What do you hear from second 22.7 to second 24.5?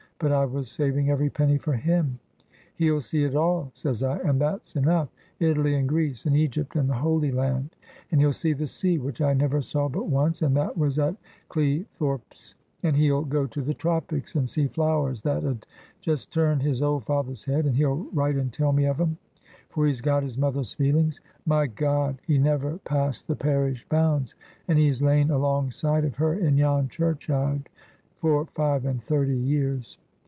passed the parish bounds,